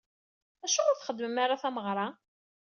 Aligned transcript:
Acuɣer 0.65 0.89
ur 0.91 0.97
txeddmem 0.97 1.37
ara 1.43 1.61
tameɣra? 1.61 2.07